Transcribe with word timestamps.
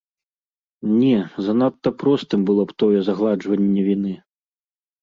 Не, 1.01 1.17
занадта 1.49 1.93
простым 2.05 2.39
было 2.49 2.67
б 2.73 2.79
тое 2.81 2.99
загладжванне 3.13 3.81
віны. 3.91 4.21